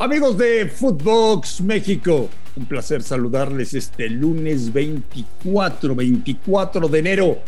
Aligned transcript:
Amigos 0.00 0.38
de 0.38 0.68
Footbox 0.68 1.60
México, 1.60 2.28
un 2.54 2.66
placer 2.66 3.02
saludarles 3.02 3.74
este 3.74 4.08
lunes 4.08 4.72
24, 4.72 5.92
24 5.92 6.86
de 6.86 6.98
enero. 7.00 7.38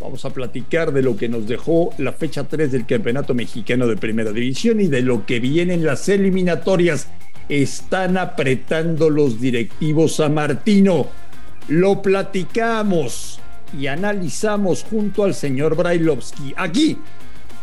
Vamos 0.00 0.24
a 0.24 0.30
platicar 0.30 0.92
de 0.92 1.02
lo 1.02 1.16
que 1.16 1.28
nos 1.28 1.46
dejó 1.46 1.94
la 1.98 2.12
fecha 2.12 2.42
3 2.42 2.72
del 2.72 2.84
Campeonato 2.84 3.32
Mexicano 3.32 3.86
de 3.86 3.96
Primera 3.96 4.32
División 4.32 4.80
y 4.80 4.88
de 4.88 5.02
lo 5.02 5.24
que 5.24 5.38
vienen 5.38 5.84
las 5.84 6.08
eliminatorias. 6.08 7.06
Están 7.48 8.18
apretando 8.18 9.08
los 9.08 9.40
directivos 9.40 10.18
a 10.18 10.28
Martino. 10.28 11.06
Lo 11.68 12.02
platicamos 12.02 13.38
y 13.78 13.86
analizamos 13.86 14.82
junto 14.82 15.22
al 15.22 15.32
señor 15.32 15.76
Brailovsky 15.76 16.54
aquí 16.56 16.98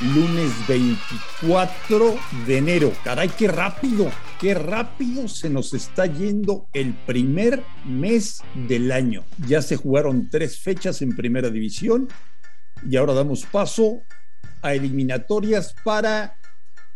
lunes 0.00 0.52
24 0.68 2.16
de 2.46 2.58
enero. 2.58 2.92
Caray, 3.04 3.28
qué 3.28 3.48
rápido, 3.48 4.10
qué 4.40 4.54
rápido 4.54 5.28
se 5.28 5.48
nos 5.50 5.74
está 5.74 6.06
yendo 6.06 6.66
el 6.72 6.92
primer 6.92 7.62
mes 7.86 8.42
del 8.54 8.92
año. 8.92 9.24
Ya 9.46 9.62
se 9.62 9.76
jugaron 9.76 10.28
tres 10.30 10.58
fechas 10.58 11.02
en 11.02 11.14
primera 11.14 11.50
división 11.50 12.08
y 12.88 12.96
ahora 12.96 13.14
damos 13.14 13.44
paso 13.44 14.02
a 14.62 14.74
eliminatorias 14.74 15.74
para 15.84 16.36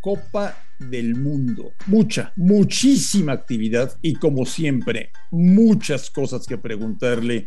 Copa 0.01 0.57
del 0.79 1.15
Mundo. 1.15 1.73
Mucha, 1.87 2.33
muchísima 2.37 3.33
actividad 3.33 3.97
y 4.03 4.15
como 4.15 4.47
siempre, 4.47 5.11
muchas 5.31 6.11
cosas 6.11 6.47
que 6.47 6.59
preguntarle 6.59 7.47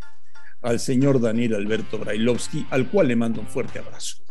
al 0.62 0.78
señor 0.78 1.20
Daniel 1.20 1.54
Alberto 1.54 1.98
Brailovsky, 1.98 2.66
al 2.70 2.88
cual 2.88 3.08
le 3.08 3.16
mando 3.16 3.40
un 3.40 3.48
fuerte 3.48 3.80
abrazo. 3.80 4.22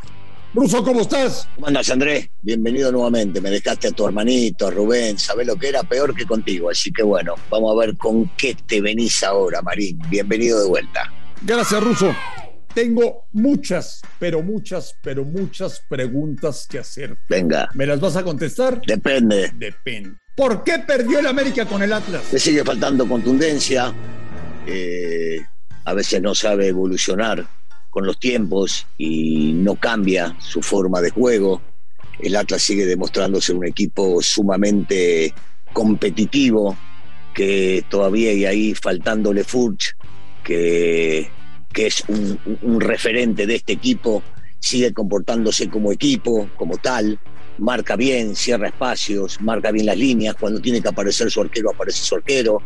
Ruso, 0.54 0.84
¿cómo 0.84 1.00
estás? 1.00 1.48
¿Cómo 1.56 1.68
andas, 1.68 1.90
Andrés? 1.92 2.30
Bienvenido 2.42 2.92
nuevamente. 2.92 3.40
Me 3.40 3.50
dejaste 3.50 3.88
a 3.88 3.92
tu 3.92 4.06
hermanito, 4.06 4.68
a 4.68 4.72
Rubén. 4.72 5.18
Sabés 5.18 5.48
lo 5.48 5.56
que 5.56 5.70
era 5.70 5.82
peor 5.84 6.14
que 6.14 6.26
contigo. 6.26 6.70
Así 6.70 6.92
que 6.92 7.04
bueno, 7.04 7.36
vamos 7.50 7.72
a 7.72 7.80
ver 7.80 7.96
con 7.96 8.30
qué 8.36 8.58
te 8.68 8.82
venís 8.82 9.24
ahora, 9.24 9.62
Marín. 9.62 9.98
Bienvenido 10.10 10.62
de 10.62 10.68
vuelta. 10.68 11.10
Gracias, 11.42 11.82
Ruso. 11.82 12.14
Tengo 12.74 13.28
muchas, 13.32 14.02
pero 14.20 14.44
muchas, 14.44 14.94
pero 15.02 15.24
muchas 15.24 15.82
preguntas 15.88 16.68
que 16.70 16.80
hacer. 16.80 17.18
Venga. 17.30 17.70
¿Me 17.74 17.86
las 17.86 18.02
vas 18.02 18.18
a 18.18 18.24
contestar? 18.24 18.82
Depende. 18.86 19.54
Depende. 19.56 20.18
¿Por 20.36 20.66
qué 20.66 20.80
perdió 20.80 21.20
el 21.20 21.28
América 21.28 21.66
con 21.66 21.82
el 21.82 21.94
Atlas? 21.94 22.24
Le 22.30 22.40
sigue 22.40 22.66
faltando 22.66 23.08
contundencia. 23.08 23.94
Eh, 24.68 25.40
a 25.86 25.94
veces 25.94 26.22
no 26.22 26.36
sabe 26.36 26.68
evolucionar 26.68 27.48
con 27.92 28.06
los 28.06 28.20
tiempos 28.20 28.88
y 28.98 29.54
no 29.54 29.76
cambia 29.76 30.36
su 30.40 30.64
forma 30.64 31.02
de 31.02 31.12
juego. 31.12 31.62
El 32.20 32.36
Atlas 32.36 32.64
sigue 32.64 32.86
demostrándose 32.86 33.54
un 33.54 33.66
equipo 33.66 34.22
sumamente 34.22 35.34
competitivo, 35.74 36.76
que 37.34 37.86
todavía 37.90 38.32
hay 38.32 38.46
ahí 38.46 38.74
faltándole 38.74 39.44
Furch, 39.44 39.96
que, 40.44 41.30
que 41.72 41.88
es 41.88 42.04
un, 42.08 42.40
un 42.62 42.82
referente 42.82 43.46
de 43.46 43.56
este 43.56 43.74
equipo, 43.74 44.24
sigue 44.60 44.94
comportándose 44.94 45.70
como 45.70 45.92
equipo, 45.92 46.50
como 46.56 46.78
tal, 46.78 47.20
marca 47.58 47.96
bien, 47.96 48.36
cierra 48.36 48.68
espacios, 48.68 49.40
marca 49.42 49.72
bien 49.72 49.86
las 49.86 49.98
líneas, 49.98 50.36
cuando 50.40 50.60
tiene 50.60 50.82
que 50.82 50.90
aparecer 50.90 51.30
su 51.30 51.42
arquero 51.42 51.72
aparece 51.72 52.04
su 52.04 52.16
arquero, 52.16 52.60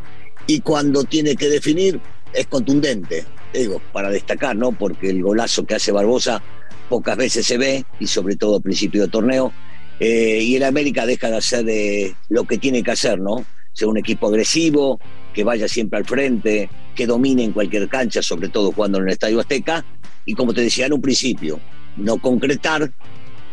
y 0.48 0.62
cuando 0.62 1.04
tiene 1.04 1.36
que 1.36 1.50
definir 1.50 2.00
es 2.34 2.48
contundente, 2.48 3.26
digo, 3.60 3.82
para 3.94 4.10
destacar, 4.10 4.56
¿no? 4.56 4.72
Porque 4.72 5.10
el 5.10 5.22
golazo 5.22 5.66
que 5.66 5.76
hace 5.76 5.92
Barbosa 5.92 6.42
pocas 6.90 7.18
veces 7.18 7.46
se 7.46 7.58
ve, 7.58 7.86
y 8.00 8.08
sobre 8.08 8.36
todo 8.36 8.58
a 8.58 8.60
principio 8.60 9.04
de 9.04 9.08
torneo, 9.08 9.52
eh, 10.00 10.40
y 10.42 10.56
el 10.56 10.64
América 10.64 11.06
deja 11.06 11.30
de 11.30 11.38
hacer 11.38 11.66
de 11.66 12.16
lo 12.30 12.46
que 12.46 12.58
tiene 12.58 12.84
que 12.84 12.92
hacer, 12.92 13.20
¿no? 13.20 13.46
Ser 13.74 13.88
un 13.88 13.98
equipo 13.98 14.28
agresivo, 14.28 15.00
que 15.34 15.44
vaya 15.44 15.68
siempre 15.68 16.00
al 16.00 16.06
frente, 16.06 16.70
que 16.96 17.08
domine 17.08 17.44
en 17.44 17.52
cualquier 17.52 17.90
cancha, 17.90 18.22
sobre 18.22 18.50
todo 18.50 18.72
jugando 18.72 19.00
en 19.00 19.06
el 19.06 19.14
Estadio 19.14 19.40
Azteca, 19.40 19.84
y 20.26 20.34
como 20.34 20.54
te 20.54 20.62
decía 20.62 20.86
en 20.86 20.94
un 20.94 21.02
principio, 21.02 21.60
no 21.98 22.18
concretar 22.18 22.92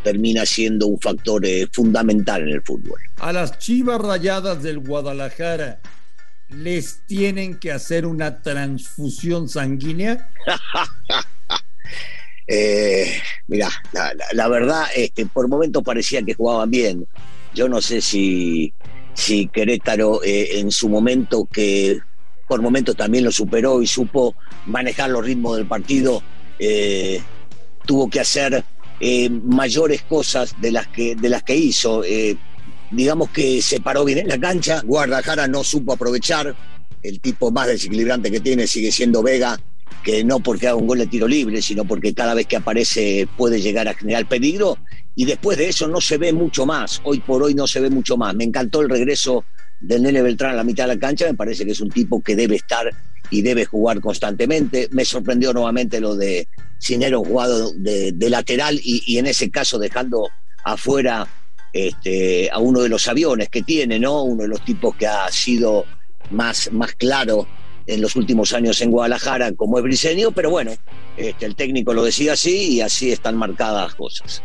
termina 0.03 0.45
siendo 0.45 0.87
un 0.89 0.99
factor 0.99 1.45
eh, 1.47 1.69
fundamental 1.73 2.43
en 2.43 2.49
el 2.49 2.63
fútbol. 2.63 3.01
A 3.19 3.33
las 3.33 3.59
Chivas 3.59 4.01
Rayadas 4.01 4.63
del 4.63 4.81
Guadalajara, 4.81 5.81
les 6.55 7.03
tienen 7.07 7.59
que 7.59 7.73
hacer 7.73 8.07
una 8.07 8.43
transfusión 8.43 9.49
sanguínea? 9.49 10.31
eh, 12.47 13.13
mira, 13.47 13.71
la, 13.93 14.15
la, 14.15 14.25
la, 14.33 14.49
verdad, 14.49 14.85
este, 14.95 15.27
por 15.27 15.49
momentos 15.49 15.83
parecía 15.83 16.23
que 16.23 16.35
jugaban 16.35 16.71
bien. 16.71 17.07
Yo 17.55 17.69
no 17.69 17.81
sé 17.81 18.01
si, 18.01 18.73
si 19.15 19.49
Querétaro 19.49 20.23
eh, 20.23 20.59
en 20.59 20.71
su 20.71 20.89
momento, 20.89 21.47
que 21.51 22.01
por 22.49 22.63
momentos 22.63 22.97
también 22.97 23.25
lo 23.25 23.33
superó 23.33 23.83
y 23.83 23.87
supo 23.87 24.35
manejar 24.67 25.11
los 25.11 25.25
ritmos 25.25 25.57
del 25.57 25.67
partido, 25.67 26.23
eh, 26.59 27.23
tuvo 27.87 28.09
que 28.09 28.21
hacer 28.21 28.65
eh, 29.01 29.31
mayores 29.31 30.03
cosas 30.03 30.55
de 30.61 30.73
las 30.73 30.89
que, 30.89 31.15
de 31.15 31.29
las 31.29 31.43
que 31.43 31.57
hizo 31.57 32.03
digamos 32.93 33.31
que 33.31 33.61
se 33.63 33.81
paró 33.81 34.05
bien 34.05 34.19
en 34.19 34.29
la 34.29 34.39
cancha, 34.39 34.83
Guadalajara 34.85 35.49
no 35.49 35.65
supo 35.65 35.95
aprovechar, 35.95 36.55
el 37.03 37.21
tipo 37.21 37.51
más 37.51 37.67
desequilibrante 37.67 38.31
que 38.31 38.41
tiene 38.41 38.67
sigue 38.67 38.93
siendo 38.93 39.23
Vega, 39.23 39.59
que 40.05 40.23
no 40.25 40.41
porque 40.41 40.69
haga 40.69 40.77
un 40.77 40.87
gol 40.87 40.99
de 40.99 41.07
tiro 41.07 41.27
libre, 41.27 41.61
sino 41.63 41.85
porque 41.85 42.15
cada 42.15 42.35
vez 42.35 42.47
que 42.47 42.57
aparece 42.57 43.27
puede 43.37 43.61
llegar 43.61 43.89
a 43.89 43.95
generar 43.95 44.29
peligro, 44.29 44.79
y 45.15 45.25
después 45.25 45.59
de 45.59 45.69
eso 45.69 45.89
no 45.89 46.01
se 46.01 46.19
ve 46.19 46.33
mucho 46.33 46.67
más, 46.67 47.01
hoy 47.05 47.21
por 47.21 47.43
hoy 47.43 47.55
no 47.55 47.67
se 47.67 47.81
ve 47.81 47.91
mucho 47.91 48.17
más. 48.17 48.35
Me 48.35 48.45
encantó 48.45 48.81
el 48.81 48.89
regreso 48.89 49.45
del 49.81 50.03
Nene 50.03 50.23
Beltrán 50.23 50.53
a 50.53 50.57
la 50.57 50.65
mitad 50.65 50.85
de 50.85 50.95
la 50.95 51.01
cancha, 51.01 51.27
me 51.27 51.35
parece 51.35 51.65
que 51.65 51.73
es 51.73 51.81
un 51.81 51.91
tipo 51.91 52.23
que 52.23 52.37
debe 52.37 52.57
estar 52.57 52.89
y 53.31 53.43
debe 53.43 53.65
jugar 53.65 54.01
constantemente. 54.01 54.89
Me 54.93 55.05
sorprendió 55.05 55.53
nuevamente 55.53 56.01
lo 56.01 56.17
de 56.17 56.47
Cinero 56.79 57.23
jugado 57.23 57.73
de, 57.75 58.15
lateral 58.29 58.81
y 58.83 59.19
en 59.19 59.27
ese 59.27 59.51
caso 59.51 59.79
dejando 59.79 60.31
afuera 60.65 61.29
este, 61.73 62.51
a 62.51 62.59
uno 62.59 62.81
de 62.81 62.89
los 62.89 63.09
aviones 63.09 63.49
que 63.49 63.63
tiene, 63.63 63.99
¿no? 63.99 64.23
Uno 64.23 64.43
de 64.43 64.49
los 64.49 64.65
tipos 64.65 64.95
que 64.97 65.07
ha 65.07 65.31
sido 65.31 65.85
más, 66.31 66.71
más 66.73 66.95
claro 66.95 67.47
en 67.87 68.01
los 68.01 68.15
últimos 68.15 68.53
años 68.53 68.81
en 68.81 68.91
Guadalajara, 68.91 69.53
como 69.53 69.79
es 69.79 69.85
Briseño, 69.85 70.33
pero 70.33 70.51
bueno, 70.51 70.73
este, 71.17 71.47
el 71.47 71.57
técnico 71.57 71.93
lo 71.95 72.05
decía 72.05 72.35
así 72.35 72.75
y 72.75 72.81
así 72.81 73.11
están 73.11 73.37
marcadas 73.37 73.87
las 73.87 73.95
cosas. 73.95 74.43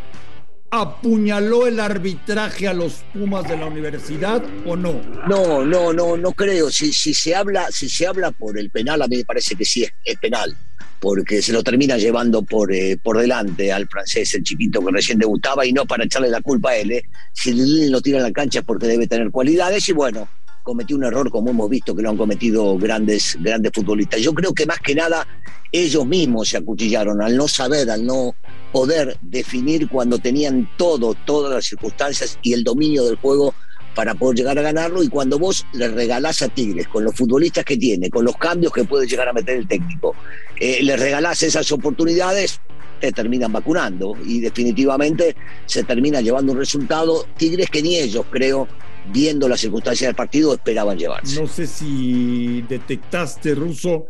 ¿Apuñaló 0.70 1.66
el 1.66 1.80
arbitraje 1.80 2.68
a 2.68 2.74
los 2.74 3.04
Pumas 3.14 3.48
de 3.48 3.56
la 3.56 3.66
universidad 3.66 4.42
o 4.66 4.76
no? 4.76 5.00
No, 5.26 5.64
no, 5.64 5.94
no, 5.94 6.16
no 6.16 6.32
creo. 6.32 6.70
Si, 6.70 6.92
si, 6.92 7.14
se, 7.14 7.34
habla, 7.34 7.68
si 7.70 7.88
se 7.88 8.06
habla 8.06 8.32
por 8.32 8.58
el 8.58 8.68
penal, 8.70 9.00
a 9.00 9.08
mí 9.08 9.16
me 9.16 9.24
parece 9.24 9.54
que 9.54 9.64
sí 9.64 9.84
es, 9.84 9.92
es 10.04 10.18
penal 10.18 10.54
porque 11.00 11.42
se 11.42 11.52
lo 11.52 11.62
termina 11.62 11.96
llevando 11.96 12.42
por, 12.42 12.72
eh, 12.72 12.98
por 13.02 13.18
delante 13.18 13.72
al 13.72 13.88
francés, 13.88 14.34
el 14.34 14.42
chiquito 14.42 14.84
que 14.84 14.92
recién 14.92 15.18
debutaba, 15.18 15.64
y 15.64 15.72
no 15.72 15.86
para 15.86 16.04
echarle 16.04 16.28
la 16.28 16.40
culpa 16.40 16.70
a 16.70 16.76
él. 16.76 16.92
¿eh? 16.92 17.02
Si 17.32 17.88
lo 17.88 18.00
tira 18.00 18.18
en 18.18 18.24
la 18.24 18.32
cancha 18.32 18.60
es 18.60 18.64
porque 18.64 18.86
debe 18.86 19.06
tener 19.06 19.30
cualidades, 19.30 19.88
y 19.88 19.92
bueno, 19.92 20.28
cometió 20.62 20.96
un 20.96 21.04
error 21.04 21.30
como 21.30 21.50
hemos 21.50 21.70
visto 21.70 21.94
que 21.94 22.02
lo 22.02 22.10
han 22.10 22.16
cometido 22.16 22.76
grandes, 22.76 23.38
grandes 23.40 23.72
futbolistas. 23.74 24.20
Yo 24.20 24.34
creo 24.34 24.52
que 24.52 24.66
más 24.66 24.78
que 24.80 24.94
nada 24.94 25.26
ellos 25.72 26.06
mismos 26.06 26.48
se 26.48 26.58
acuchillaron 26.58 27.22
al 27.22 27.36
no 27.36 27.48
saber, 27.48 27.90
al 27.90 28.04
no 28.04 28.34
poder 28.72 29.16
definir 29.22 29.88
cuando 29.88 30.18
tenían 30.18 30.68
todo, 30.76 31.14
todas 31.24 31.54
las 31.54 31.64
circunstancias 31.64 32.38
y 32.42 32.52
el 32.52 32.64
dominio 32.64 33.04
del 33.04 33.16
juego 33.16 33.54
para 33.98 34.14
poder 34.14 34.36
llegar 34.36 34.56
a 34.56 34.62
ganarlo 34.62 35.02
y 35.02 35.08
cuando 35.08 35.40
vos 35.40 35.66
le 35.72 35.88
regalás 35.88 36.40
a 36.42 36.48
Tigres 36.48 36.86
con 36.86 37.02
los 37.02 37.16
futbolistas 37.16 37.64
que 37.64 37.76
tiene, 37.76 38.10
con 38.10 38.24
los 38.24 38.36
cambios 38.36 38.72
que 38.72 38.84
puede 38.84 39.08
llegar 39.08 39.28
a 39.28 39.32
meter 39.32 39.56
el 39.56 39.66
técnico, 39.66 40.14
eh, 40.54 40.78
le 40.84 40.96
regalás 40.96 41.42
esas 41.42 41.72
oportunidades, 41.72 42.60
te 43.00 43.10
terminan 43.10 43.52
vacunando 43.52 44.16
y 44.24 44.38
definitivamente 44.38 45.34
se 45.66 45.82
termina 45.82 46.20
llevando 46.20 46.52
un 46.52 46.58
resultado 46.58 47.26
Tigres 47.36 47.70
que 47.70 47.82
ni 47.82 47.96
ellos 47.96 48.24
creo 48.30 48.68
viendo 49.12 49.48
las 49.48 49.58
circunstancias 49.58 50.06
del 50.06 50.14
partido 50.14 50.54
esperaban 50.54 50.96
llevarse. 50.96 51.40
No 51.40 51.48
sé 51.48 51.66
si 51.66 52.62
detectaste, 52.68 53.56
Ruso, 53.56 54.06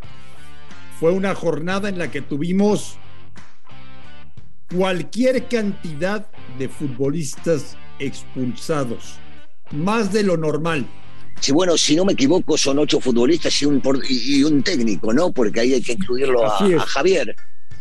fue 1.00 1.12
una 1.12 1.34
jornada 1.34 1.88
en 1.88 1.96
la 1.96 2.10
que 2.10 2.20
tuvimos 2.20 2.98
cualquier 4.70 5.48
cantidad 5.48 6.26
de 6.58 6.68
futbolistas 6.68 7.78
expulsados 7.98 9.18
más 9.72 10.12
de 10.12 10.22
lo 10.22 10.36
normal. 10.36 10.86
si 11.40 11.52
bueno, 11.52 11.78
si 11.78 11.94
no 11.94 12.04
me 12.04 12.14
equivoco, 12.14 12.56
son 12.56 12.78
ocho 12.78 13.00
futbolistas 13.00 13.62
y 13.62 13.66
un, 13.66 13.82
y 14.08 14.42
un 14.42 14.62
técnico, 14.62 15.12
¿no? 15.12 15.32
Porque 15.32 15.60
ahí 15.60 15.74
hay 15.74 15.82
que 15.82 15.92
incluirlo 15.92 16.44
a, 16.44 16.80
Javier. 16.86 17.34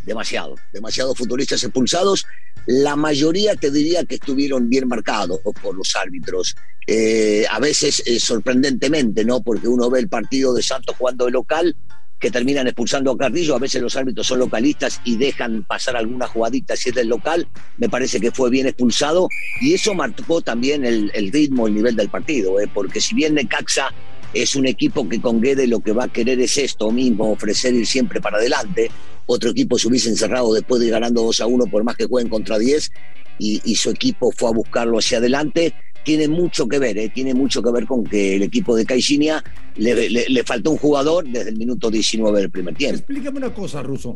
Demasiado, 0.06 0.56
demasiados 0.72 1.18
futbolistas 1.18 1.64
expulsados. 1.64 2.26
La 2.66 2.96
mayoría 2.96 3.56
te 3.56 3.72
diría 3.72 4.06
que 4.06 4.16
estuvieron 4.16 4.70
bien 4.70 4.88
marcados 4.88 5.40
por 5.62 5.76
los 5.76 5.96
árbitros. 5.96 6.56
Eh, 6.86 7.46
a 7.50 7.60
veces 7.60 8.02
eh, 8.06 8.20
sorprendentemente, 8.20 9.26
¿no? 9.26 9.42
Porque 9.42 9.68
uno 9.68 9.90
ve 9.90 10.00
el 10.00 10.08
partido 10.08 10.54
de 10.54 10.64
Santos 10.64 10.96
jugando 10.98 11.26
de 11.26 11.32
local 11.32 11.76
que 12.20 12.32
terminan 12.32 12.68
expulsando 12.68 13.12
a 13.12 13.18
Carrillo. 13.18 13.56
A 13.56 13.60
veces 13.60 13.82
los 13.82 13.96
árbitros 13.96 14.28
son 14.28 14.40
localistas 14.40 15.02
y 15.04 15.18
dejan 15.18 15.64
pasar 15.64 15.96
alguna 15.96 16.28
jugadita 16.28 16.76
si 16.76 16.90
es 16.90 16.96
del 16.96 17.08
local. 17.08 17.48
Me 17.78 17.90
parece 17.90 18.20
que 18.20 18.32
fue 18.32 18.50
bien 18.50 18.68
expulsado 18.68 19.30
y 19.62 19.74
eso 19.74 19.94
marcó 19.94 20.42
también 20.42 20.86
el, 20.86 21.12
ritmo, 21.32 21.68
el 21.68 21.76
nivel 21.76 21.96
del 21.96 22.10
partido, 22.10 22.60
¿eh? 22.60 22.70
porque 22.74 23.02
si 23.02 23.16
bien 23.16 23.36
Necaxa 23.36 23.94
es 24.34 24.56
un 24.56 24.66
equipo 24.68 25.08
que 25.08 25.22
con 25.22 25.42
Guede 25.42 25.68
lo 25.68 25.80
que 25.80 25.94
va 25.94 26.06
a 26.06 26.08
querer 26.08 26.40
es 26.40 26.58
esto 26.58 26.92
mismo, 26.92 27.32
ofrecer 27.32 27.74
ir 27.74 27.88
siempre 27.88 28.22
para 28.22 28.38
adelante. 28.38 28.92
Otro 29.26 29.50
equipo 29.50 29.78
se 29.78 29.88
hubiese 29.88 30.10
encerrado 30.10 30.54
después 30.54 30.80
de 30.80 30.88
ir 30.88 30.94
ganando 30.94 31.24
2 31.24 31.42
a 31.42 31.48
1 31.48 31.66
por 31.66 31.84
más 31.84 31.96
que 31.96 32.06
jueguen 32.06 32.30
contra 32.30 32.58
10 32.58 32.92
y, 33.40 33.62
y 33.64 33.76
su 33.76 33.90
equipo 33.90 34.32
fue 34.32 34.50
a 34.50 34.54
buscarlo 34.54 34.98
hacia 34.98 35.20
adelante 35.20 35.74
tiene 36.08 36.30
mucho 36.30 36.70
que 36.70 36.80
ver, 36.80 36.98
¿eh? 36.98 37.10
tiene 37.10 37.34
mucho 37.34 37.62
que 37.62 37.70
ver 37.70 37.86
con 37.86 38.06
que 38.06 38.38
el 38.38 38.44
equipo 38.44 38.78
de 38.78 38.86
Caixinha 38.86 39.44
le, 39.76 40.42
faltó 40.46 40.72
un 40.72 40.78
jugador 40.78 41.28
desde 41.28 41.50
el 41.50 41.58
minuto 41.58 41.92
19 41.92 42.40
del 42.40 42.50
primer 42.50 42.76
tiempo. 42.76 42.96
Explícame 42.96 43.40
una 43.40 43.54
cosa, 43.54 43.84
Ruso. 43.84 44.14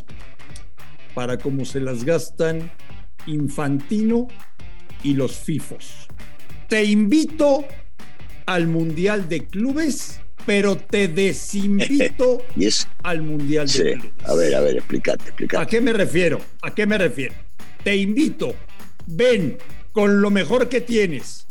Para 1.14 1.38
cómo 1.38 1.66
se 1.66 1.82
las 1.82 2.06
gastan 2.06 2.72
Infantino 3.28 4.30
y 5.04 5.16
los 5.16 5.36
FIFOs. 5.36 6.08
Te 6.70 6.86
invito 6.86 7.66
al 8.46 8.68
Mundial 8.68 9.28
de 9.28 9.48
Clubes, 9.48 10.22
pero 10.46 10.78
te 10.78 11.10
desinvito 11.10 12.42
al 13.04 13.22
Mundial 13.22 13.68
de 13.68 13.96
Clubes. 13.96 14.12
A 14.24 14.34
ver, 14.36 14.56
a 14.56 14.62
ver, 14.62 14.78
explícate, 14.78 15.26
explícate. 15.26 15.62
¿A 15.62 15.68
qué 15.68 15.82
me 15.82 15.92
refiero? 15.92 16.40
¿A 16.62 16.74
qué 16.74 16.86
me 16.86 16.98
refiero? 16.98 17.34
Te 17.84 17.98
invito, 17.98 18.56
ven 19.08 19.58
con 19.92 20.22
lo 20.22 20.30
mejor 20.30 20.70
que 20.70 20.80
tienes 20.80 21.48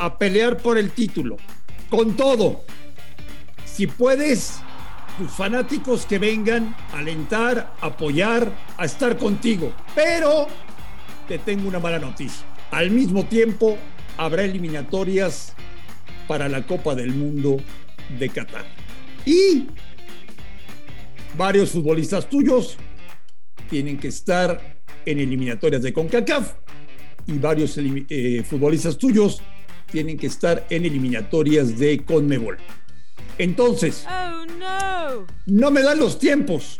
a 0.00 0.16
pelear 0.16 0.56
por 0.56 0.78
el 0.78 0.90
título. 0.90 1.36
Con 1.90 2.16
todo, 2.16 2.64
si 3.66 3.86
puedes, 3.86 4.60
tus 5.18 5.30
fanáticos 5.30 6.06
que 6.06 6.18
vengan 6.18 6.74
alentar, 6.92 7.74
apoyar, 7.82 8.50
a 8.78 8.86
estar 8.86 9.18
contigo. 9.18 9.72
Pero 9.94 10.46
te 11.28 11.38
tengo 11.38 11.68
una 11.68 11.78
mala 11.78 11.98
noticia. 11.98 12.46
Al 12.70 12.90
mismo 12.90 13.26
tiempo, 13.26 13.76
habrá 14.16 14.42
eliminatorias 14.42 15.52
para 16.26 16.48
la 16.48 16.66
Copa 16.66 16.94
del 16.94 17.12
Mundo 17.12 17.58
de 18.18 18.28
Qatar. 18.30 18.64
Y 19.26 19.66
varios 21.36 21.72
futbolistas 21.72 22.26
tuyos 22.26 22.78
tienen 23.68 23.98
que 23.98 24.08
estar 24.08 24.80
en 25.04 25.18
eliminatorias 25.18 25.82
de 25.82 25.92
CONCACAF 25.92 26.54
y 27.26 27.32
varios 27.38 27.78
eh, 27.78 28.42
futbolistas 28.48 28.96
tuyos 28.96 29.42
tienen 29.90 30.16
que 30.16 30.26
estar 30.26 30.66
en 30.70 30.84
eliminatorias 30.84 31.78
de 31.78 32.04
Conmebol. 32.04 32.58
Entonces, 33.38 34.04
oh, 34.08 34.46
no. 34.58 35.26
no 35.46 35.70
me 35.70 35.82
dan 35.82 35.98
los 35.98 36.18
tiempos. 36.18 36.78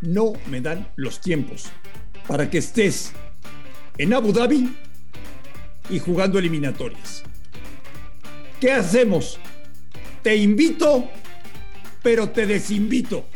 No 0.00 0.34
me 0.46 0.60
dan 0.60 0.88
los 0.96 1.20
tiempos 1.20 1.66
para 2.26 2.50
que 2.50 2.58
estés 2.58 3.12
en 3.98 4.12
Abu 4.12 4.32
Dhabi 4.32 4.74
y 5.88 5.98
jugando 5.98 6.38
eliminatorias. 6.38 7.22
¿Qué 8.60 8.72
hacemos? 8.72 9.38
Te 10.22 10.36
invito, 10.36 11.08
pero 12.02 12.30
te 12.30 12.46
desinvito. 12.46 13.26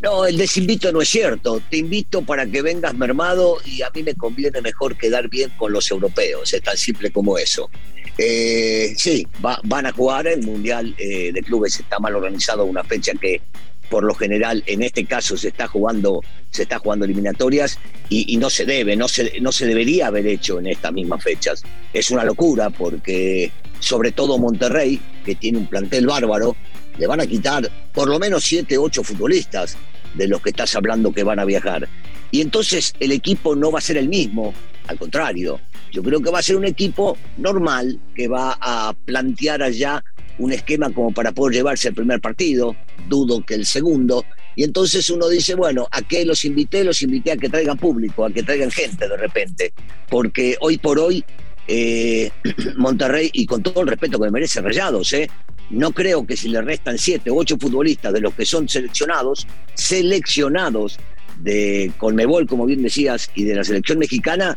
No, 0.00 0.26
el 0.26 0.36
desinvito 0.36 0.92
no 0.92 1.00
es 1.00 1.08
cierto. 1.08 1.62
Te 1.70 1.78
invito 1.78 2.22
para 2.22 2.46
que 2.46 2.62
vengas 2.62 2.94
mermado 2.94 3.56
y 3.64 3.82
a 3.82 3.90
mí 3.90 4.02
me 4.02 4.14
conviene 4.14 4.60
mejor 4.60 4.96
quedar 4.96 5.28
bien 5.28 5.50
con 5.56 5.72
los 5.72 5.90
europeos. 5.90 6.52
Es 6.52 6.62
tan 6.62 6.76
simple 6.76 7.10
como 7.10 7.38
eso. 7.38 7.70
Eh, 8.18 8.94
sí, 8.96 9.26
van 9.40 9.86
a 9.86 9.92
jugar 9.92 10.26
el 10.26 10.42
Mundial 10.42 10.94
eh, 10.98 11.32
de 11.32 11.42
Clubes, 11.42 11.78
está 11.78 11.98
mal 11.98 12.14
organizado, 12.14 12.64
una 12.64 12.82
fecha 12.82 13.12
que 13.20 13.42
por 13.90 14.04
lo 14.04 14.14
general 14.14 14.64
en 14.66 14.82
este 14.82 15.04
caso 15.04 15.36
se 15.36 15.48
está 15.48 15.68
jugando, 15.68 16.22
se 16.50 16.62
está 16.62 16.78
jugando 16.78 17.04
eliminatorias 17.04 17.78
y, 18.08 18.36
no 18.36 18.50
se 18.50 18.64
debe, 18.64 18.96
no 18.96 19.06
se, 19.08 19.40
no 19.40 19.52
se 19.52 19.66
debería 19.66 20.08
haber 20.08 20.26
hecho 20.26 20.58
en 20.58 20.66
estas 20.66 20.92
mismas 20.92 21.22
fechas. 21.22 21.62
Es 21.92 22.10
una 22.10 22.24
locura 22.24 22.70
porque 22.70 23.52
sobre 23.80 24.12
todo 24.12 24.38
Monterrey, 24.38 25.00
que 25.24 25.34
tiene 25.34 25.58
un 25.58 25.66
plantel 25.66 26.06
bárbaro, 26.06 26.56
le 26.98 27.06
van 27.06 27.20
a 27.20 27.26
quitar 27.26 27.70
por 27.92 28.08
lo 28.08 28.18
menos 28.18 28.44
siete, 28.44 28.78
ocho 28.78 29.02
futbolistas 29.02 29.76
de 30.14 30.28
los 30.28 30.40
que 30.40 30.50
estás 30.50 30.74
hablando 30.74 31.12
que 31.12 31.22
van 31.22 31.38
a 31.38 31.44
viajar. 31.44 31.88
Y 32.30 32.40
entonces 32.40 32.94
el 32.98 33.12
equipo 33.12 33.54
no 33.54 33.70
va 33.70 33.78
a 33.78 33.82
ser 33.82 33.98
el 33.98 34.08
mismo, 34.08 34.52
al 34.88 34.98
contrario, 34.98 35.60
yo 35.92 36.02
creo 36.02 36.20
que 36.20 36.30
va 36.30 36.38
a 36.38 36.42
ser 36.42 36.56
un 36.56 36.64
equipo 36.64 37.16
normal 37.36 37.98
que 38.14 38.28
va 38.28 38.56
a 38.60 38.94
plantear 39.04 39.62
allá 39.62 40.02
un 40.38 40.52
esquema 40.52 40.90
como 40.90 41.12
para 41.12 41.32
poder 41.32 41.56
llevarse 41.56 41.88
el 41.88 41.94
primer 41.94 42.20
partido, 42.20 42.76
dudo 43.08 43.44
que 43.44 43.54
el 43.54 43.66
segundo, 43.66 44.24
y 44.54 44.64
entonces 44.64 45.08
uno 45.10 45.28
dice, 45.28 45.54
bueno, 45.54 45.86
¿a 45.90 46.02
qué 46.02 46.24
los 46.24 46.44
invité? 46.44 46.82
Los 46.82 47.02
invité 47.02 47.32
a 47.32 47.36
que 47.36 47.48
traigan 47.48 47.76
público, 47.76 48.24
a 48.24 48.30
que 48.30 48.42
traigan 48.42 48.70
gente 48.70 49.08
de 49.08 49.16
repente, 49.16 49.72
porque 50.08 50.56
hoy 50.60 50.78
por 50.78 50.98
hoy 50.98 51.24
eh, 51.68 52.30
Monterrey, 52.76 53.30
y 53.32 53.46
con 53.46 53.62
todo 53.62 53.82
el 53.82 53.88
respeto 53.88 54.18
que 54.18 54.24
me 54.24 54.30
merece 54.30 54.60
Rayados, 54.60 55.12
¿eh? 55.12 55.28
no 55.70 55.90
creo 55.92 56.26
que 56.26 56.36
si 56.36 56.48
le 56.48 56.62
restan 56.62 56.96
siete 56.96 57.30
o 57.30 57.36
ocho 57.36 57.58
futbolistas 57.58 58.12
de 58.12 58.20
los 58.20 58.34
que 58.34 58.46
son 58.46 58.68
seleccionados, 58.68 59.46
seleccionados 59.74 60.98
de 61.40 61.92
Colmebol, 61.98 62.46
como 62.46 62.66
bien 62.66 62.82
decías, 62.82 63.30
y 63.34 63.44
de 63.44 63.56
la 63.56 63.64
selección 63.64 63.98
mexicana, 63.98 64.56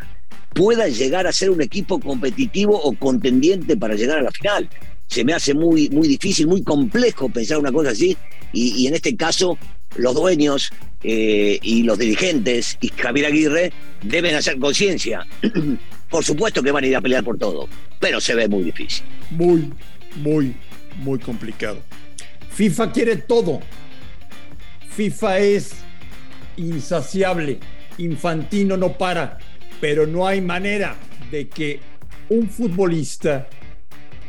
pueda 0.54 0.88
llegar 0.88 1.28
a 1.28 1.32
ser 1.32 1.50
un 1.50 1.62
equipo 1.62 2.00
competitivo 2.00 2.80
o 2.82 2.94
contendiente 2.94 3.78
para 3.78 3.96
llegar 3.96 4.20
a 4.20 4.24
la 4.24 4.32
final. 4.32 4.70
Se 5.08 5.24
me 5.24 5.34
hace 5.34 5.54
muy, 5.54 5.90
muy 5.90 6.08
difícil, 6.08 6.48
muy 6.48 6.64
complejo 6.64 7.30
pensar 7.30 7.58
una 7.58 7.72
cosa 7.72 7.92
así, 7.92 8.16
y, 8.54 8.88
en 8.88 8.96
este 8.96 9.16
caso 9.16 9.58
los 9.96 10.14
dueños 10.14 10.70
eh, 11.04 11.58
y 11.64 11.82
los 11.82 11.98
dirigentes 11.98 12.78
y 12.80 12.90
Javier 12.90 13.26
Aguirre 13.26 13.74
deben 14.04 14.36
hacer 14.36 14.60
conciencia. 14.60 15.26
por 16.10 16.26
supuesto 16.26 16.64
que 16.64 16.72
van 16.72 16.84
a 16.84 16.88
ir 16.88 16.96
a 16.96 17.02
pelear 17.02 17.24
por 17.24 17.38
todo, 17.38 17.68
pero 18.00 18.20
se 18.20 18.36
ve 18.36 18.48
muy 18.48 18.64
difícil. 18.64 19.06
Muy, 19.30 19.72
muy, 20.18 20.56
muy 20.98 21.20
complicado. 21.20 21.80
FIFA 22.52 22.92
quiere 22.92 23.16
todo. 23.18 23.62
FIFA 24.90 25.40
es 25.40 25.72
insaciable. 26.58 27.60
Infantino 27.98 28.76
no 28.76 28.98
para 28.98 29.38
pero 29.80 30.06
no 30.06 30.28
hay 30.28 30.42
manera 30.42 30.96
de 31.32 31.48
que 31.48 31.80
un 32.30 32.50
futbolista 32.50 33.48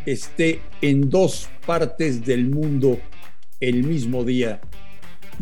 esté 0.07 0.61
en 0.81 1.11
dos 1.11 1.49
partes 1.67 2.25
del 2.25 2.47
mundo 2.49 2.99
el 3.61 3.85
mismo 3.85 4.25
día 4.25 4.61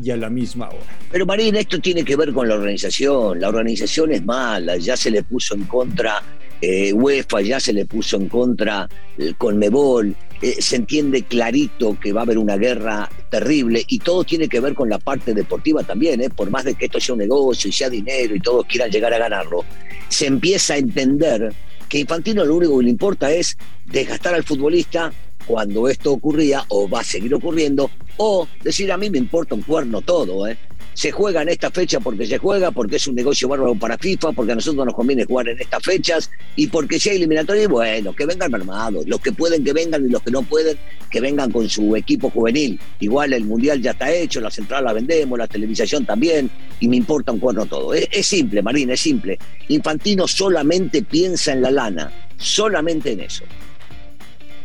y 0.03 0.11
a 0.11 0.17
la 0.17 0.31
misma 0.31 0.69
hora. 0.69 0.99
Pero 1.11 1.27
Marín, 1.27 1.57
esto 1.57 1.79
tiene 1.81 2.05
que 2.05 2.17
ver 2.17 2.33
con 2.33 2.49
la 2.49 2.55
organización. 2.55 3.41
La 3.41 3.49
organización 3.49 4.13
es 4.13 4.25
mala, 4.25 4.77
ya 4.77 4.97
se 4.97 5.11
le 5.11 5.23
puso 5.23 5.55
en 5.55 5.65
contra 5.65 6.23
eh, 6.61 6.93
UEFA, 6.93 7.41
ya 7.41 7.61
se 7.61 7.73
le 7.73 7.85
puso 7.85 8.17
en 8.17 8.29
contra 8.29 8.89
el 9.17 9.37
Conmebol. 9.37 10.15
Eh, 10.41 10.63
se 10.63 10.77
entiende 10.77 11.25
clarito 11.25 11.99
que 11.99 12.13
va 12.13 12.21
a 12.21 12.25
haber 12.25 12.39
una 12.39 12.57
guerra 12.57 13.11
terrible 13.29 13.85
y 13.89 13.99
todo 13.99 14.23
tiene 14.23 14.49
que 14.49 14.61
ver 14.61 14.73
con 14.73 14.89
la 14.89 15.01
parte 15.01 15.35
deportiva 15.35 15.83
también, 15.83 16.21
¿eh? 16.21 16.31
por 16.31 16.49
más 16.49 16.65
de 16.65 16.77
que 16.77 16.85
esto 16.85 17.01
sea 17.01 17.15
un 17.15 17.19
negocio 17.19 17.69
y 17.69 17.73
sea 17.73 17.91
dinero 17.91 18.37
y 18.37 18.41
todos 18.41 18.65
quieran 18.67 18.89
llegar 18.89 19.13
a 19.13 19.19
ganarlo, 19.19 19.65
se 20.09 20.27
empieza 20.27 20.75
a 20.75 20.79
entender 20.79 21.53
que 21.89 21.99
Infantino 21.99 22.45
lo 22.45 22.55
único 22.55 22.79
que 22.79 22.85
le 22.85 22.91
importa 22.91 23.33
es 23.33 23.57
desgastar 23.87 24.35
al 24.35 24.45
futbolista 24.45 25.13
cuando 25.45 25.89
esto 25.89 26.13
ocurría 26.13 26.65
o 26.69 26.89
va 26.89 27.01
a 27.01 27.05
seguir 27.05 27.35
ocurriendo, 27.35 27.91
o 28.19 28.47
decir 28.63 28.93
a 28.93 28.97
mí 28.97 29.11
me 29.11 29.19
importa 29.19 29.57
un 29.57 29.63
cuerno 29.63 30.03
todo, 30.03 30.47
¿eh? 30.47 30.57
Se 30.99 31.13
juega 31.13 31.43
en 31.43 31.49
esta 31.49 31.71
fecha 31.71 32.01
porque 32.01 32.27
se 32.27 32.39
juega, 32.39 32.73
porque 32.73 32.97
es 32.97 33.07
un 33.07 33.15
negocio 33.15 33.47
bárbaro 33.47 33.77
para 33.77 33.97
FIFA, 33.97 34.33
porque 34.33 34.51
a 34.51 34.57
nosotros 34.57 34.85
nos 34.85 34.97
conviene 34.97 35.25
jugar 35.25 35.49
en 35.49 35.61
estas 35.61 35.81
fechas 35.81 36.29
y 36.57 36.67
porque 36.67 36.99
si 36.99 37.11
hay 37.11 37.19
eliminatoria, 37.19 37.69
bueno, 37.69 38.13
que 38.17 38.27
vengan 38.27 38.53
armados, 38.53 39.07
los 39.07 39.21
que 39.21 39.31
pueden 39.31 39.63
que 39.63 39.73
vengan 39.73 40.05
y 40.05 40.09
los 40.09 40.21
que 40.25 40.33
no 40.33 40.43
pueden 40.43 40.77
que 41.09 41.21
vengan 41.21 41.53
con 41.53 41.69
su 41.69 41.95
equipo 41.95 42.31
juvenil. 42.31 42.81
Igual 42.99 43.33
el 43.33 43.45
mundial 43.45 43.81
ya 43.81 43.93
está 43.93 44.13
hecho, 44.13 44.41
la 44.41 44.51
central 44.51 44.87
la 44.87 44.93
vendemos, 44.93 45.39
la 45.39 45.47
televisación 45.47 46.05
también 46.05 46.51
y 46.81 46.89
me 46.89 46.97
importa 46.97 47.31
un 47.31 47.39
cuerno 47.39 47.65
todo. 47.67 47.95
Es, 47.95 48.09
es 48.11 48.27
simple, 48.27 48.61
Marina, 48.61 48.95
es 48.95 49.01
simple. 49.01 49.39
Infantino 49.69 50.27
solamente 50.27 51.05
piensa 51.05 51.53
en 51.53 51.63
la 51.63 51.71
lana, 51.71 52.13
solamente 52.39 53.13
en 53.13 53.21
eso. 53.21 53.45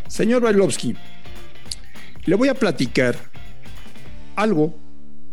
Señor 0.08 0.42
Bailovsky, 0.42 0.96
le 2.26 2.36
voy 2.36 2.50
a 2.50 2.56
platicar 2.56 3.16
algo 4.36 4.82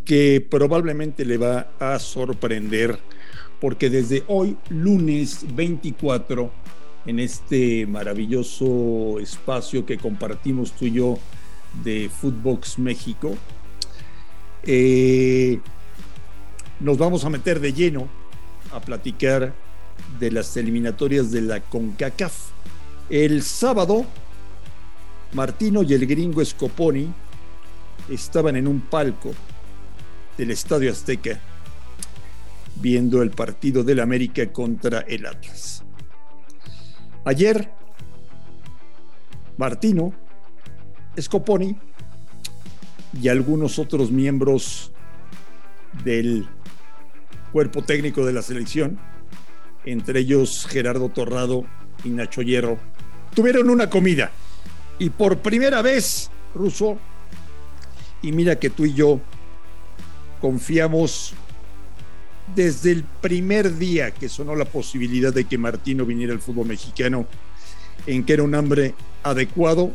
que 0.04 0.46
probablemente 0.48 1.24
le 1.24 1.38
va 1.38 1.70
a 1.78 1.98
sorprender 1.98 2.98
porque 3.60 3.90
desde 3.90 4.24
hoy, 4.26 4.56
lunes 4.70 5.44
24, 5.54 6.50
en 7.06 7.20
este 7.20 7.86
maravilloso 7.86 9.18
espacio 9.20 9.84
que 9.84 9.98
compartimos 9.98 10.72
tú 10.72 10.86
y 10.86 10.92
yo 10.92 11.18
de 11.84 12.08
Footbox 12.08 12.78
México. 12.78 13.36
Eh, 14.62 15.60
nos 16.80 16.98
vamos 16.98 17.24
a 17.24 17.30
meter 17.30 17.60
de 17.60 17.72
lleno 17.72 18.08
a 18.72 18.80
platicar 18.80 19.54
de 20.18 20.30
las 20.30 20.56
eliminatorias 20.56 21.30
de 21.30 21.42
la 21.42 21.60
CONCACAF. 21.60 22.34
El 23.10 23.42
sábado, 23.42 24.06
Martino 25.32 25.82
y 25.82 25.92
el 25.92 26.06
gringo 26.06 26.44
Scoponi 26.44 27.12
estaban 28.08 28.56
en 28.56 28.66
un 28.66 28.80
palco 28.80 29.32
del 30.40 30.52
Estadio 30.52 30.90
Azteca 30.90 31.38
viendo 32.76 33.20
el 33.20 33.30
partido 33.30 33.84
del 33.84 34.00
América 34.00 34.50
contra 34.50 35.00
el 35.00 35.26
Atlas. 35.26 35.84
Ayer, 37.26 37.70
Martino, 39.58 40.14
Scoponi 41.20 41.76
y 43.20 43.28
algunos 43.28 43.78
otros 43.78 44.10
miembros 44.10 44.92
del 46.04 46.48
cuerpo 47.52 47.84
técnico 47.84 48.24
de 48.24 48.32
la 48.32 48.40
selección, 48.40 48.98
entre 49.84 50.20
ellos 50.20 50.66
Gerardo 50.66 51.10
Torrado 51.10 51.66
y 52.02 52.08
Nacho 52.08 52.40
Hierro, 52.40 52.78
tuvieron 53.34 53.68
una 53.68 53.90
comida. 53.90 54.30
Y 54.98 55.10
por 55.10 55.40
primera 55.40 55.82
vez, 55.82 56.30
Russo, 56.54 56.96
y 58.22 58.32
mira 58.32 58.58
que 58.58 58.70
tú 58.70 58.86
y 58.86 58.94
yo 58.94 59.20
confiamos 60.40 61.34
desde 62.54 62.92
el 62.92 63.04
primer 63.04 63.76
día 63.76 64.10
que 64.10 64.28
sonó 64.28 64.56
la 64.56 64.64
posibilidad 64.64 65.32
de 65.32 65.44
que 65.44 65.58
Martino 65.58 66.04
viniera 66.04 66.32
al 66.32 66.40
fútbol 66.40 66.66
mexicano, 66.66 67.26
en 68.06 68.24
que 68.24 68.32
era 68.32 68.42
un 68.42 68.54
hombre 68.54 68.94
adecuado 69.22 69.92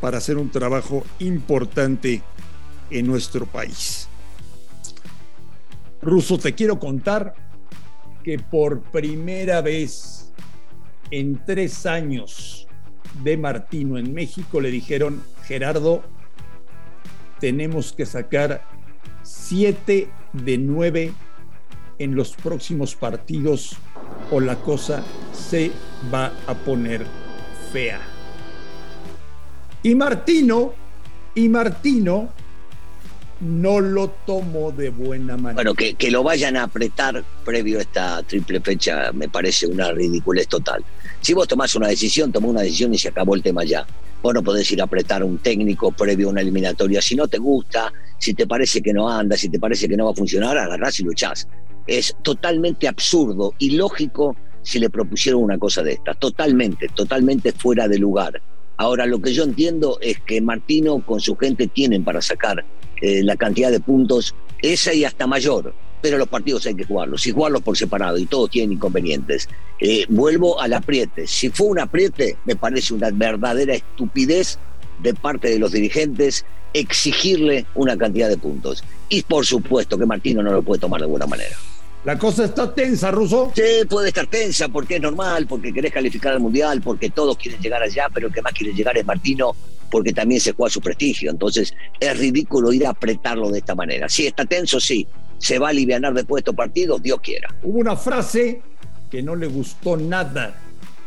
para 0.00 0.18
hacer 0.18 0.36
un 0.36 0.50
trabajo 0.50 1.04
importante 1.20 2.22
en 2.90 3.06
nuestro 3.06 3.46
país. 3.46 4.08
Ruso, 6.02 6.38
te 6.38 6.54
quiero 6.54 6.78
contar 6.78 7.34
que 8.22 8.38
por 8.38 8.82
primera 8.82 9.60
vez 9.60 10.32
en 11.10 11.40
tres 11.44 11.86
años 11.86 12.66
de 13.22 13.36
Martino 13.36 13.98
en 13.98 14.12
México 14.12 14.60
le 14.60 14.70
dijeron, 14.70 15.22
Gerardo, 15.44 16.02
tenemos 17.40 17.92
que 17.92 18.06
sacar 18.06 18.62
siete 19.26 20.08
de 20.32 20.58
nueve 20.58 21.12
en 21.98 22.14
los 22.14 22.32
próximos 22.32 22.94
partidos 22.94 23.76
o 24.30 24.40
la 24.40 24.56
cosa 24.56 25.02
se 25.32 25.70
va 26.12 26.32
a 26.46 26.54
poner 26.54 27.04
fea. 27.72 28.00
Y 29.82 29.94
Martino, 29.94 30.74
y 31.34 31.48
Martino 31.48 32.28
no 33.40 33.80
lo 33.80 34.10
tomó 34.26 34.72
de 34.72 34.90
buena 34.90 35.36
manera. 35.36 35.54
Bueno, 35.54 35.74
que, 35.74 35.94
que, 35.94 36.10
lo 36.10 36.22
vayan 36.22 36.56
a 36.56 36.64
apretar 36.64 37.22
previo 37.44 37.78
a 37.78 37.82
esta 37.82 38.22
triple 38.22 38.60
fecha 38.60 39.12
me 39.12 39.28
parece 39.28 39.66
una 39.66 39.92
ridiculez 39.92 40.48
total. 40.48 40.84
Si 41.20 41.34
vos 41.34 41.46
tomás 41.46 41.74
una 41.74 41.88
decisión, 41.88 42.32
tomó 42.32 42.48
una 42.48 42.62
decisión 42.62 42.94
y 42.94 42.98
se 42.98 43.08
acabó 43.08 43.34
el 43.34 43.42
tema 43.42 43.64
ya. 43.64 43.86
Vos 44.22 44.34
no 44.34 44.42
podés 44.42 44.70
ir 44.72 44.80
a 44.80 44.84
apretar 44.84 45.22
a 45.22 45.24
un 45.24 45.38
técnico 45.38 45.92
previo 45.92 46.28
a 46.28 46.30
una 46.30 46.40
eliminatoria. 46.40 47.02
Si 47.02 47.14
no 47.14 47.28
te 47.28 47.38
gusta, 47.38 47.92
si 48.18 48.34
te 48.34 48.46
parece 48.46 48.82
que 48.82 48.92
no 48.92 49.08
anda, 49.08 49.36
si 49.36 49.48
te 49.48 49.58
parece 49.58 49.88
que 49.88 49.96
no 49.96 50.06
va 50.06 50.10
a 50.12 50.14
funcionar, 50.14 50.56
agarrás 50.56 51.00
y 51.00 51.04
luchás. 51.04 51.48
Es 51.86 52.16
totalmente 52.22 52.88
absurdo 52.88 53.54
y 53.58 53.70
lógico 53.70 54.36
si 54.62 54.78
le 54.80 54.90
propusieron 54.90 55.42
una 55.42 55.58
cosa 55.58 55.82
de 55.82 55.92
estas. 55.92 56.18
Totalmente, 56.18 56.88
totalmente 56.88 57.52
fuera 57.52 57.86
de 57.86 57.98
lugar. 57.98 58.42
Ahora, 58.78 59.06
lo 59.06 59.20
que 59.20 59.32
yo 59.32 59.44
entiendo 59.44 59.98
es 60.00 60.18
que 60.20 60.40
Martino 60.40 61.04
con 61.04 61.20
su 61.20 61.36
gente 61.36 61.66
tienen 61.66 62.04
para 62.04 62.20
sacar 62.20 62.64
eh, 63.00 63.22
la 63.22 63.36
cantidad 63.36 63.70
de 63.70 63.80
puntos, 63.80 64.34
esa 64.60 64.92
y 64.92 65.04
hasta 65.04 65.26
mayor, 65.26 65.74
pero 66.02 66.18
los 66.18 66.28
partidos 66.28 66.66
hay 66.66 66.74
que 66.74 66.84
jugarlos, 66.84 67.26
y 67.26 67.32
jugarlos 67.32 67.62
por 67.62 67.76
separado, 67.76 68.18
y 68.18 68.26
todos 68.26 68.50
tienen 68.50 68.72
inconvenientes. 68.72 69.48
Eh, 69.80 70.04
vuelvo 70.08 70.60
al 70.60 70.74
apriete. 70.74 71.26
Si 71.26 71.48
fue 71.48 71.68
un 71.68 71.78
apriete, 71.78 72.36
me 72.44 72.56
parece 72.56 72.92
una 72.92 73.10
verdadera 73.10 73.74
estupidez 73.74 74.58
de 75.02 75.14
parte 75.14 75.48
de 75.48 75.58
los 75.58 75.72
dirigentes 75.72 76.44
exigirle 76.80 77.66
una 77.74 77.96
cantidad 77.96 78.28
de 78.28 78.36
puntos. 78.36 78.84
Y 79.08 79.22
por 79.22 79.46
supuesto 79.46 79.98
que 79.98 80.06
Martino 80.06 80.42
no 80.42 80.52
lo 80.52 80.62
puede 80.62 80.80
tomar 80.80 81.00
de 81.00 81.06
buena 81.06 81.26
manera. 81.26 81.56
La 82.04 82.18
cosa 82.18 82.44
está 82.44 82.72
tensa, 82.72 83.10
Ruso. 83.10 83.50
Sí, 83.54 83.84
puede 83.88 84.08
estar 84.08 84.26
tensa 84.26 84.68
porque 84.68 84.96
es 84.96 85.00
normal, 85.00 85.46
porque 85.48 85.72
querés 85.72 85.92
calificar 85.92 86.34
al 86.34 86.40
Mundial, 86.40 86.80
porque 86.80 87.10
todos 87.10 87.36
quieren 87.36 87.60
llegar 87.60 87.82
allá, 87.82 88.08
pero 88.14 88.28
el 88.28 88.32
que 88.32 88.42
más 88.42 88.52
quiere 88.52 88.72
llegar 88.74 88.96
es 88.96 89.04
Martino, 89.04 89.56
porque 89.90 90.12
también 90.12 90.40
se 90.40 90.52
juega 90.52 90.70
su 90.70 90.80
prestigio. 90.80 91.30
Entonces 91.30 91.74
es 91.98 92.18
ridículo 92.18 92.72
ir 92.72 92.86
a 92.86 92.90
apretarlo 92.90 93.50
de 93.50 93.58
esta 93.58 93.74
manera. 93.74 94.08
Sí, 94.08 94.26
está 94.26 94.44
tenso, 94.44 94.78
sí. 94.78 95.06
Se 95.38 95.58
va 95.58 95.68
a 95.68 95.70
aliviar 95.70 96.00
después 96.14 96.38
de 96.38 96.40
estos 96.40 96.54
partidos, 96.54 97.02
Dios 97.02 97.20
quiera. 97.20 97.52
Hubo 97.62 97.78
una 97.78 97.96
frase 97.96 98.62
que 99.10 99.22
no 99.22 99.34
le 99.34 99.46
gustó 99.48 99.96
nada 99.96 100.54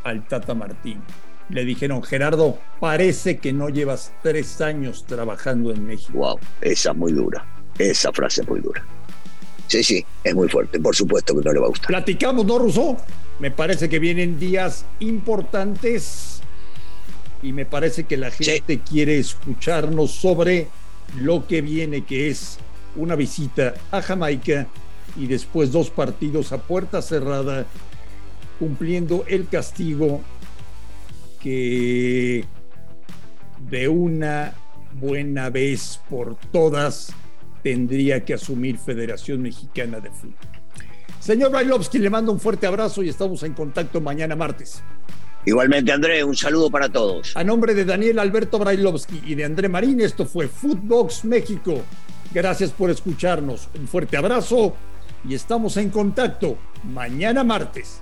al 0.03 0.27
Tata 0.27 0.53
Martino. 0.53 1.01
Le 1.49 1.65
dijeron, 1.65 2.03
Gerardo, 2.03 2.59
parece 2.79 3.37
que 3.37 3.53
no 3.53 3.69
llevas 3.69 4.13
tres 4.21 4.61
años 4.61 5.05
trabajando 5.07 5.71
en 5.71 5.85
México. 5.85 6.13
Wow, 6.13 6.39
esa 6.61 6.91
es 6.91 6.97
muy 6.97 7.11
dura. 7.11 7.45
Esa 7.77 8.11
frase 8.11 8.41
es 8.41 8.47
muy 8.47 8.59
dura. 8.59 8.85
Sí, 9.67 9.83
sí, 9.83 10.05
es 10.23 10.35
muy 10.35 10.47
fuerte. 10.47 10.79
Por 10.79 10.95
supuesto 10.95 11.35
que 11.35 11.43
no 11.43 11.53
le 11.53 11.59
va 11.59 11.67
a 11.67 11.69
gustar. 11.69 11.87
Platicamos, 11.87 12.45
¿no, 12.45 12.59
Rousseau? 12.59 12.97
Me 13.39 13.51
parece 13.51 13.87
que 13.87 13.99
vienen 13.99 14.39
días 14.39 14.85
importantes 14.99 16.41
y 17.41 17.53
me 17.53 17.65
parece 17.65 18.03
que 18.03 18.17
la 18.17 18.31
gente 18.31 18.73
sí. 18.73 18.79
quiere 18.79 19.17
escucharnos 19.17 20.11
sobre 20.11 20.67
lo 21.19 21.47
que 21.47 21.61
viene, 21.61 22.03
que 22.03 22.29
es 22.29 22.57
una 22.95 23.15
visita 23.15 23.75
a 23.91 24.01
Jamaica 24.01 24.67
y 25.15 25.27
después 25.27 25.71
dos 25.71 25.89
partidos 25.89 26.51
a 26.51 26.57
puerta 26.57 27.01
cerrada, 27.01 27.65
cumpliendo 28.59 29.23
el 29.27 29.47
castigo 29.47 30.21
que 31.39 32.45
de 33.69 33.87
una 33.87 34.53
buena 34.93 35.49
vez 35.49 35.99
por 36.09 36.35
todas 36.51 37.13
tendría 37.63 38.23
que 38.25 38.33
asumir 38.33 38.77
Federación 38.77 39.41
Mexicana 39.41 39.99
de 39.99 40.09
Fútbol. 40.11 40.35
Señor 41.19 41.51
Brailovsky, 41.51 41.99
le 41.99 42.09
mando 42.09 42.31
un 42.31 42.39
fuerte 42.39 42.65
abrazo 42.65 43.03
y 43.03 43.09
estamos 43.09 43.43
en 43.43 43.53
contacto 43.53 43.99
mañana 43.99 44.35
martes. 44.35 44.81
Igualmente, 45.45 45.91
André, 45.91 46.23
un 46.23 46.35
saludo 46.35 46.69
para 46.69 46.89
todos. 46.89 47.35
A 47.35 47.43
nombre 47.43 47.73
de 47.73 47.85
Daniel 47.85 48.19
Alberto 48.19 48.59
Brailovsky 48.59 49.21
y 49.25 49.35
de 49.35 49.45
André 49.45 49.69
Marín, 49.69 50.01
esto 50.01 50.25
fue 50.25 50.47
Footbox 50.47 51.25
México. 51.25 51.81
Gracias 52.33 52.71
por 52.71 52.89
escucharnos. 52.89 53.69
Un 53.77 53.87
fuerte 53.87 54.17
abrazo 54.17 54.75
y 55.27 55.33
estamos 55.33 55.77
en 55.77 55.89
contacto 55.89 56.57
mañana 56.83 57.43
martes. 57.43 58.01